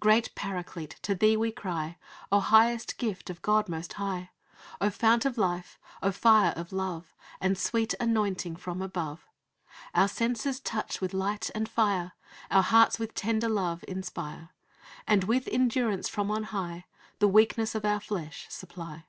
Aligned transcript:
"Great 0.00 0.34
Paraclete! 0.34 0.96
to 1.02 1.14
Thee 1.14 1.36
we 1.36 1.52
cry: 1.52 1.98
O 2.32 2.40
highest 2.40 2.96
Gift 2.96 3.28
of 3.28 3.42
God 3.42 3.68
most 3.68 3.92
high! 3.92 4.30
O 4.80 4.88
Fount 4.88 5.26
of 5.26 5.36
life! 5.36 5.78
O 6.02 6.10
Fire 6.10 6.54
of 6.56 6.72
love! 6.72 7.14
And 7.38 7.58
sweet 7.58 7.92
Anointing 8.00 8.56
from 8.56 8.80
above! 8.80 9.28
"Our 9.94 10.08
senses 10.08 10.58
touch 10.58 11.02
with 11.02 11.12
light 11.12 11.50
and 11.54 11.68
fire; 11.68 12.12
Our 12.50 12.62
hearts 12.62 12.98
with 12.98 13.12
tender 13.12 13.50
love 13.50 13.84
inspire; 13.86 14.52
And 15.06 15.24
with 15.24 15.46
endurance 15.52 16.08
from 16.08 16.30
on 16.30 16.44
high 16.44 16.86
The 17.18 17.28
weakness 17.28 17.74
of 17.74 17.84
our 17.84 18.00
flesh 18.00 18.46
supply. 18.48 19.04